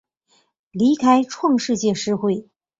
[0.71, 2.45] 离开创世纪诗社。